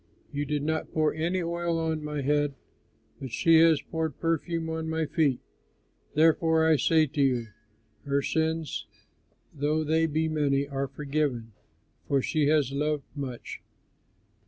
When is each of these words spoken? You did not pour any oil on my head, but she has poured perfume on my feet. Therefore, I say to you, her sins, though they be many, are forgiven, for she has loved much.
You 0.33 0.45
did 0.45 0.63
not 0.63 0.91
pour 0.93 1.13
any 1.13 1.43
oil 1.43 1.77
on 1.77 2.03
my 2.03 2.23
head, 2.23 2.55
but 3.19 3.29
she 3.29 3.59
has 3.59 3.83
poured 3.83 4.19
perfume 4.19 4.67
on 4.67 4.89
my 4.89 5.05
feet. 5.05 5.39
Therefore, 6.15 6.65
I 6.65 6.75
say 6.77 7.05
to 7.05 7.21
you, 7.21 7.49
her 8.05 8.23
sins, 8.23 8.87
though 9.53 9.83
they 9.83 10.07
be 10.07 10.27
many, 10.27 10.67
are 10.67 10.87
forgiven, 10.87 11.51
for 12.07 12.19
she 12.19 12.47
has 12.47 12.71
loved 12.71 13.03
much. 13.15 13.61